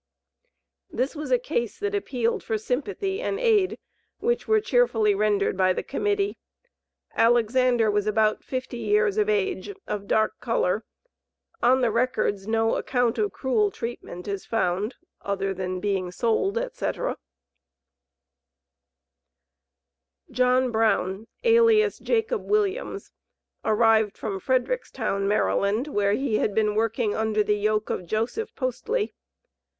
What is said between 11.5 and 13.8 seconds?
On the Records no account of cruel